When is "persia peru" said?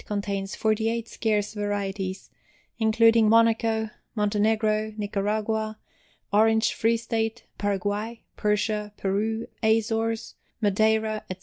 8.35-9.45